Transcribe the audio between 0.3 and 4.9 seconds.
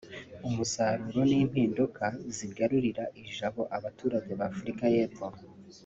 umusaruro n’impinduka zigarurira ijabo abaturage ba Afurika